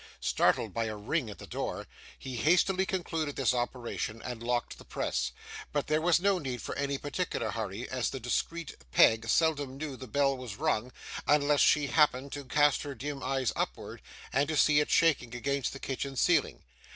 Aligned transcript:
Startled 0.19 0.73
by 0.73 0.85
a 0.85 0.95
ring 0.95 1.29
at 1.29 1.37
the 1.37 1.45
door, 1.45 1.85
he 2.17 2.37
hastily 2.37 2.87
concluded 2.87 3.35
this 3.35 3.53
operation, 3.53 4.19
and 4.23 4.41
locked 4.41 4.79
the 4.79 4.83
press; 4.83 5.31
but 5.71 5.85
there 5.85 6.01
was 6.01 6.19
no 6.19 6.39
need 6.39 6.59
for 6.59 6.73
any 6.75 6.97
particular 6.97 7.51
hurry, 7.51 7.87
as 7.87 8.09
the 8.09 8.19
discreet 8.19 8.73
Peg 8.91 9.29
seldom 9.29 9.77
knew 9.77 9.95
the 9.95 10.07
bell 10.07 10.35
was 10.35 10.55
rung 10.57 10.91
unless 11.27 11.61
she 11.61 11.85
happened 11.85 12.31
to 12.31 12.43
cast 12.45 12.81
her 12.81 12.95
dim 12.95 13.21
eyes 13.21 13.53
upwards, 13.55 14.01
and 14.33 14.47
to 14.49 14.57
see 14.57 14.79
it 14.79 14.89
shaking 14.89 15.35
against 15.35 15.71
the 15.71 15.77
kitchen 15.77 16.15
ceiling. 16.15 16.63